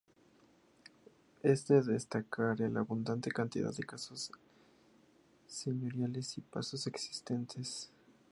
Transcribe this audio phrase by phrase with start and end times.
[1.43, 4.31] Es de destacar la abundante cantidad de casas
[5.45, 7.91] señoriales y pazos existentes.